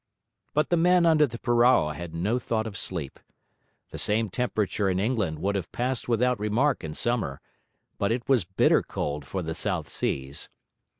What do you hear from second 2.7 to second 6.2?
sleep. The same temperature in England would have passed